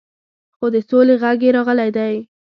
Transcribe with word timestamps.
خو 0.57 0.65
د 0.73 0.77
سولې 0.89 1.15
غږ 1.23 1.39
یې 1.45 1.49
راغلی 1.57 1.89
دی. 1.97 2.15